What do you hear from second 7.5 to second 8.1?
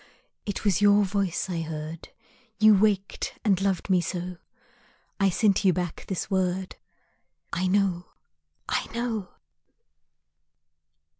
I know,